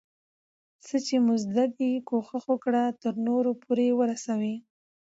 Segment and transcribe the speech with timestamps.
[0.85, 4.55] څه چي مو زده دي، کوښښ وکړه ترنور پورئې ورسوې.